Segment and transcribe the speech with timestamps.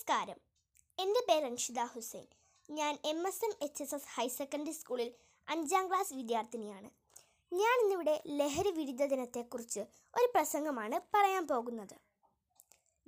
[0.00, 0.38] നമസ്കാരം.
[0.98, 2.26] എന്റെ പേര് അൻഷിത ഹുസൈൻ.
[2.68, 5.08] ഞാൻ M S M H S S higher secondary സ്കൂളിൽ
[5.48, 6.88] അഞ്ചാം ക്ലാസ് വിദ്യാർത്ഥിനിയാണ്.
[7.52, 9.80] ഞാൻ ഇന്നിവിടെ ലഹരി വിരുദ്ധ ദിനത്തെക്കുറിച്ച്
[10.18, 11.94] ഒരു പ്രസംഗമാണ് പറയാൻ പോകുന്നത്.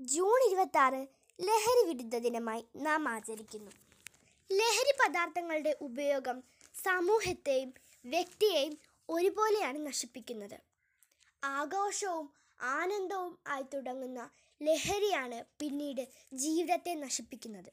[0.00, 1.00] ജൂൺ ഇരുപത്തി
[1.38, 3.72] ലഹരി വിരുദ്ധ ദിനമായി നാം ആചരിക്കുന്നു.
[4.50, 6.40] ലഹരി പദാർത്ഥങ്ങളുടെ ഉപയോഗം
[6.84, 7.72] സമൂഹത്തെയും
[8.04, 8.76] വ്യക്തിയെയും
[9.08, 10.58] ഒരുപോലെയാണ് നശിപ്പിക്കുന്നത്.
[11.42, 12.28] ആഘോഷവും
[12.62, 14.30] ആനന്ദവും ആയി തുടങ്ങുന്ന
[14.62, 17.70] ലഹരിയാണ് പിന്നീട് ജീവിതത്തെ നശിപ്പിക്കുന്നത്.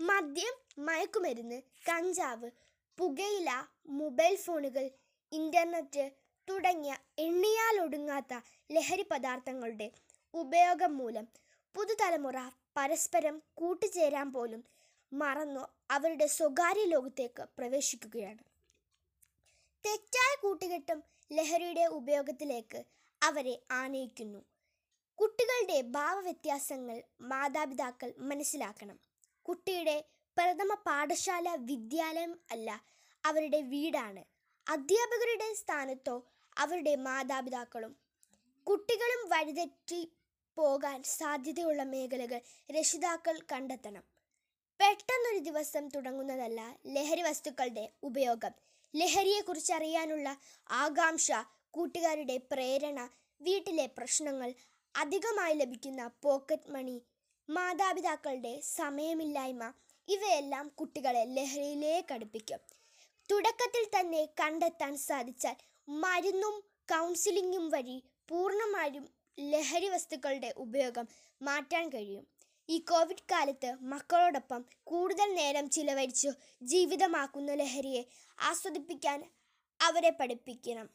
[0.00, 2.50] മദ്യം മയക്കുമരുന്ന് കഞ്ചാവ്
[2.98, 3.50] പുകയില
[3.88, 4.90] മൊബൈൽ ഫോണുകൾ
[5.32, 6.12] ഇന്റർനെറ്റ്
[6.48, 8.34] തുടങ്ങിയ എണ്ണിയാലൊടുങ്ങാത്ത
[8.72, 9.90] ലഹരി പദാർത്ഥങ്ങളുടെ
[10.34, 11.28] ഉപയോഗം മൂലം
[11.74, 12.36] പുതുതലമുറ
[12.76, 14.64] പരസ്പരം കൂട്ടുചേരാൻ പോലും
[15.12, 18.42] മറന്നു അവരുടെ സ്വകാര്യ ലോകത്തേക്ക് പ്രവേശിക്കുകയാണ്.
[19.84, 21.02] തെറ്റായ കൂട്ടുകെട്ടും
[21.32, 22.84] ലഹരിയുടെ ഉപയോഗത്തിലേക്ക്
[23.26, 24.40] അവരെ ആനയിക്കുന്നു.
[25.18, 28.98] കുട്ടികളുടെ ഭാവവ്യത്യാസങ്ങൾ മാതാപിതാക്കൾ മനസ്സിലാക്കണം.
[29.46, 29.96] കുട്ടിയുടെ
[30.36, 32.70] പ്രഥമ പാഠശാല വിദ്യാലയം അല്ല
[33.24, 34.22] അവരുടെ വീടാണ്.
[34.66, 36.16] അധ്യാപകരുടെ സ്ഥാനത്തോ
[36.56, 37.92] അവരുടെ മാതാപിതാക്കളും.
[38.66, 40.02] കുട്ടികളും വഴിതെറ്റി
[40.56, 44.04] പോകാൻ സാധ്യതയുള്ള മേഖലകൾ രക്ഷിതാക്കൾ കണ്ടെത്തണം.
[44.80, 48.54] പെട്ടെന്നൊരു ദിവസം തുടങ്ങുന്നതല്ല ലഹരി വസ്തുക്കളുടെ ഉപയോഗം.
[48.94, 50.28] ലഹരിയെക്കുറിച്ച് അറിയാനുള്ള
[50.70, 51.30] ആകാംക്ഷ
[51.76, 52.98] കൂട്ടുകാരുടെ പ്രേരണ
[53.40, 54.54] വീട്ടിലെ പ്രശ്നങ്ങൾ
[54.94, 56.94] അധികമായി ലഭിക്കുന്ന പോക്കറ്റ് മണി
[57.48, 59.64] മാതാപിതാക്കളുടെ സമയമില്ലായ്മ
[60.08, 62.60] ഇവയെല്ലാം കുട്ടികളെ ലഹരിയിലേക്ക് അടുപ്പിക്കും.
[63.30, 65.56] തുടക്കത്തിൽ തന്നെ കണ്ടെത്താൻ സാധിച്ചാൽ
[65.88, 66.56] മരുന്നും
[66.92, 69.04] കൗൺസിലിങ്ങും വഴി പൂർണമായും
[69.38, 71.08] ലഹരി വസ്തുക്കളുടെ ഉപയോഗം
[71.40, 72.26] മാറ്റാൻ കഴിയും.
[72.68, 76.30] ഈ കോവിഡ് കാലത്ത് മക്കളോടൊപ്പം കൂടുതൽ നേരം ചിലവഴിച്ചു
[76.62, 78.04] ജീവിതമാക്കുന്ന ലഹരിയെ
[78.38, 79.20] ആസ്വദിപ്പിക്കാൻ
[79.80, 80.88] അവരെ പഠിപ്പിക്കണം.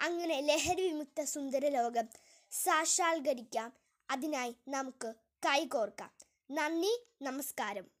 [0.00, 2.08] അങ്ങനെ ലഹരി വിമുക്ത സുന്ദര ലോകം
[2.52, 3.72] സാക്ഷാത്കരിക്കാം.
[4.10, 5.14] അതിനായി നമുക്ക്
[5.46, 6.10] കൈകോർക്കാം.
[6.50, 7.86] നന്ദി നമസ്കാരം.